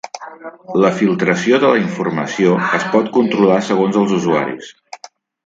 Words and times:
La 0.83 0.89
filtració 1.01 1.59
de 1.63 1.69
la 1.73 1.81
informació 1.81 2.57
es 2.79 2.89
pot 2.95 3.13
controlar 3.19 3.59
segons 3.69 4.01
els 4.03 4.17
usuaris. 4.19 4.73